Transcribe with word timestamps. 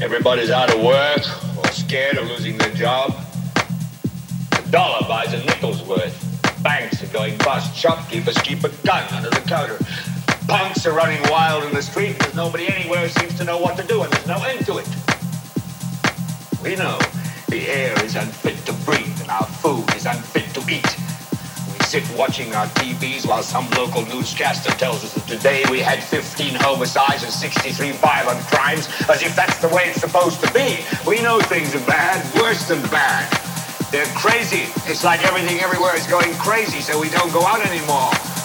Everybody's 0.00 0.50
out 0.50 0.72
of 0.72 0.80
work 0.80 1.22
or 1.58 1.66
scared 1.72 2.18
of 2.18 2.28
losing 2.28 2.56
their 2.56 2.72
job. 2.72 3.16
A 4.52 4.70
dollar 4.70 5.04
buys 5.08 5.32
a 5.32 5.44
nickel's 5.44 5.82
worth. 5.82 6.14
Banks 6.62 7.02
are 7.02 7.12
going 7.12 7.36
bust. 7.38 7.76
Shopkeepers 7.76 8.38
keep 8.38 8.62
a 8.62 8.68
gun 8.86 9.02
under 9.12 9.28
the 9.28 9.40
counter. 9.48 9.76
Punks 10.46 10.86
are 10.86 10.92
running 10.92 11.20
wild 11.28 11.64
in 11.64 11.74
the 11.74 11.82
street 11.82 12.16
because 12.16 12.36
nobody 12.36 12.68
anywhere 12.72 13.08
seems 13.08 13.36
to 13.38 13.44
know 13.44 13.58
what 13.58 13.76
to 13.76 13.84
do 13.88 14.02
and 14.02 14.12
there's 14.12 14.26
no 14.28 14.40
end 14.44 14.64
to 14.66 14.78
it. 14.78 14.88
We 16.62 16.76
know 16.76 16.98
the 17.48 17.68
air 17.68 17.92
is 18.04 18.14
unfit 18.14 18.56
to 18.66 18.72
breathe 18.84 19.20
and 19.20 19.30
our 19.30 19.46
food 19.46 19.84
is 19.96 20.06
unfit 20.06 20.54
to 20.54 20.72
eat. 20.72 21.07
Sit 21.88 22.04
watching 22.18 22.54
our 22.54 22.66
TVs 22.66 23.26
while 23.26 23.42
some 23.42 23.66
local 23.70 24.04
newscaster 24.04 24.70
tells 24.72 25.02
us 25.02 25.14
that 25.14 25.26
today 25.26 25.64
we 25.70 25.80
had 25.80 26.04
15 26.04 26.54
homicides 26.56 27.22
and 27.22 27.32
63 27.32 27.92
violent 27.92 28.44
crimes, 28.48 28.90
as 29.08 29.22
if 29.22 29.34
that's 29.34 29.56
the 29.56 29.68
way 29.68 29.84
it's 29.86 30.02
supposed 30.02 30.38
to 30.44 30.52
be. 30.52 30.84
We 31.08 31.22
know 31.22 31.40
things 31.40 31.74
are 31.74 31.86
bad, 31.86 32.20
worse 32.34 32.68
than 32.68 32.82
bad. 32.90 33.24
They're 33.90 34.04
crazy. 34.14 34.68
It's 34.84 35.02
like 35.02 35.24
everything 35.24 35.60
everywhere 35.60 35.96
is 35.96 36.06
going 36.06 36.34
crazy, 36.34 36.80
so 36.80 37.00
we 37.00 37.08
don't 37.08 37.32
go 37.32 37.40
out 37.46 37.64
anymore. 37.64 38.37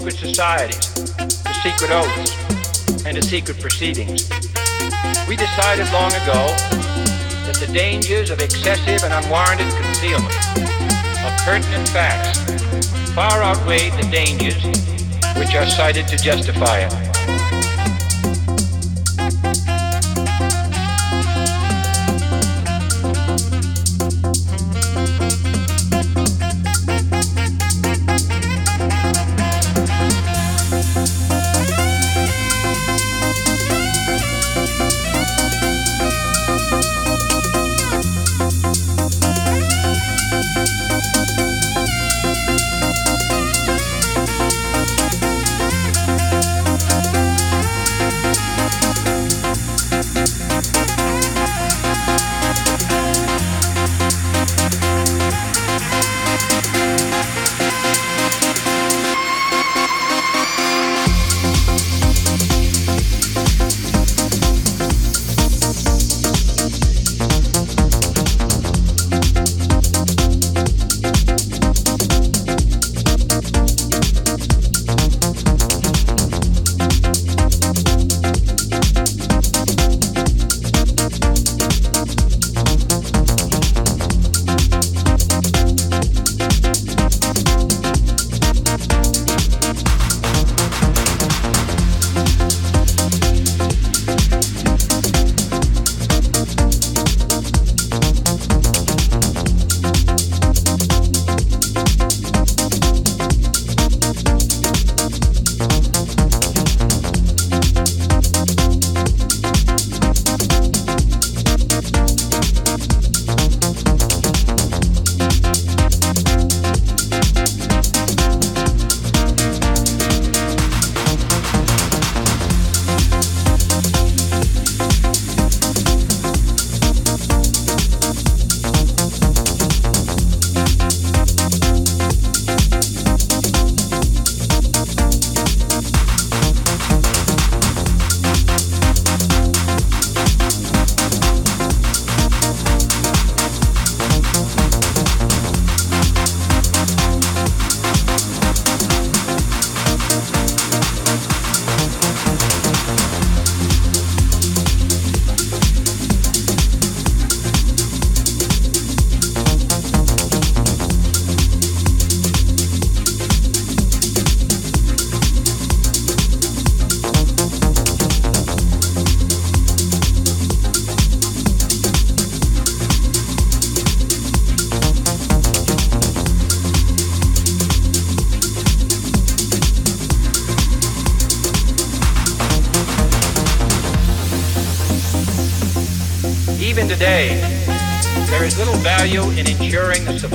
Secret 0.00 0.16
societies, 0.16 0.94
to 0.94 1.54
secret 1.62 1.90
oaths, 1.90 3.04
and 3.04 3.18
the 3.18 3.22
secret 3.22 3.60
proceedings. 3.60 4.30
We 5.28 5.36
decided 5.36 5.92
long 5.92 6.10
ago 6.24 6.48
that 7.44 7.58
the 7.60 7.70
dangers 7.70 8.30
of 8.30 8.40
excessive 8.40 9.04
and 9.04 9.12
unwarranted 9.12 9.70
concealment 9.74 10.34
of 11.20 11.32
pertinent 11.44 11.86
facts 11.90 12.38
far 13.12 13.42
outweighed 13.42 13.92
the 13.92 14.08
dangers 14.10 14.64
which 15.36 15.54
are 15.54 15.66
cited 15.66 16.08
to 16.08 16.16
justify 16.16 16.78
it. 16.78 17.09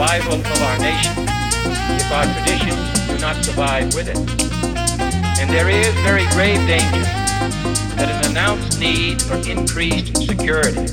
Survival 0.05 0.39
of 0.39 0.61
our 0.61 0.77
nation 0.77 1.13
if 1.97 2.11
our 2.11 2.25
traditions 2.35 3.07
do 3.07 3.17
not 3.17 3.43
survive 3.43 3.93
with 3.95 4.07
it. 4.07 4.17
And 5.39 5.49
there 5.49 5.67
is 5.69 5.93
very 6.05 6.27
grave 6.29 6.59
danger 6.67 7.05
that 7.97 8.09
an 8.09 8.31
announced 8.31 8.79
need 8.79 9.19
for 9.19 9.35
increased 9.49 10.15
security 10.27 10.85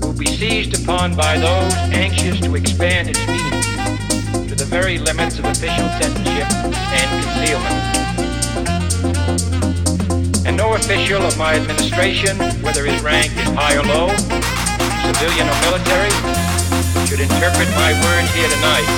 will 0.00 0.16
be 0.16 0.26
seized 0.26 0.82
upon 0.82 1.14
by 1.14 1.36
those 1.36 1.74
anxious 1.92 2.40
to 2.40 2.54
expand 2.54 3.10
its 3.10 3.20
meaning 3.26 4.48
to 4.48 4.54
the 4.54 4.64
very 4.64 4.96
limits 4.96 5.38
of 5.38 5.44
official 5.44 5.86
censorship 6.00 6.48
and 6.96 7.08
concealment. 7.24 7.76
And 10.46 10.56
no 10.56 10.74
official 10.74 11.20
of 11.20 11.36
my 11.36 11.56
administration, 11.56 12.38
whether 12.62 12.86
his 12.86 13.02
rank 13.02 13.32
is 13.36 13.50
high 13.52 13.76
or 13.76 13.82
low, 13.84 14.08
civilian 15.12 15.46
or 15.46 15.60
military, 15.60 16.33
should 17.14 17.30
interpret 17.30 17.70
my 17.78 17.94
words 18.10 18.26
here 18.34 18.50
tonight 18.50 18.90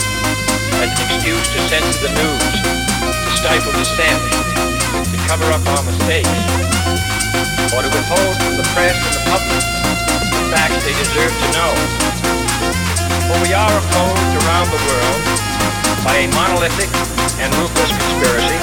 as 0.80 0.88
an 0.88 1.04
excuse 1.04 1.44
to 1.52 1.60
censor 1.68 2.08
the 2.08 2.12
news, 2.16 2.56
to 2.64 3.30
stifle 3.36 3.76
dissent, 3.76 4.16
to 5.04 5.16
cover 5.28 5.44
up 5.52 5.60
our 5.76 5.84
mistakes, 5.84 6.32
or 7.76 7.84
to 7.84 7.90
withhold 7.92 8.32
from 8.40 8.56
the 8.56 8.64
press 8.72 8.96
and 8.96 9.12
the 9.20 9.24
public 9.28 9.60
the 10.32 10.48
facts 10.48 10.80
they 10.80 10.96
deserve 10.96 11.28
to 11.28 11.48
know. 11.60 11.72
For 13.28 13.36
we 13.44 13.52
are 13.52 13.68
opposed 13.84 14.32
around 14.48 14.72
the 14.72 14.80
world 14.80 15.22
by 16.00 16.24
a 16.24 16.26
monolithic 16.32 16.88
and 17.36 17.52
ruthless 17.60 17.92
conspiracy 18.00 18.60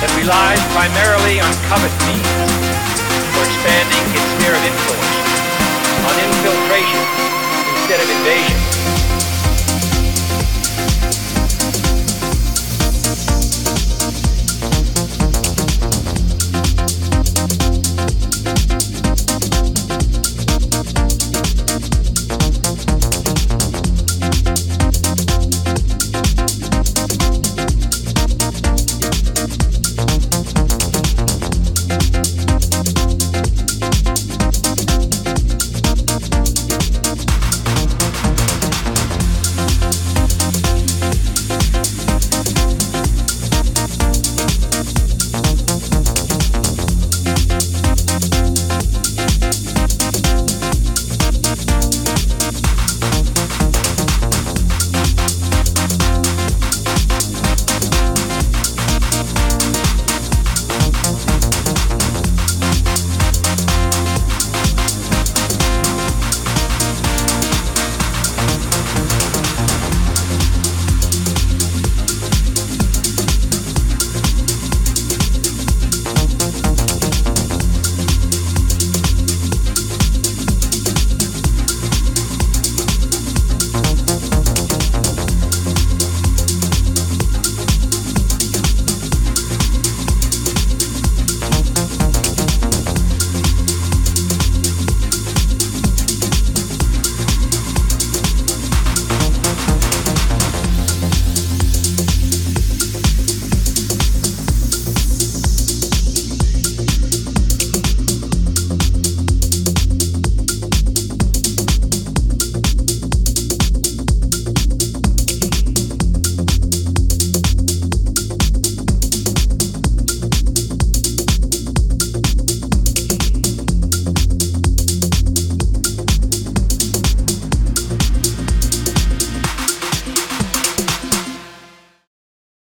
that 0.00 0.08
relies 0.16 0.64
primarily 0.72 1.44
on 1.44 1.52
covert 1.68 1.92
means 2.08 2.24
for 3.36 3.44
expanding 3.44 4.04
its 4.16 4.24
sphere 4.40 4.56
of 4.56 4.64
influence, 4.64 5.12
on 6.08 6.14
infiltration 6.24 7.36
instead 7.88 8.00
of 8.00 8.10
invasion. 8.10 9.05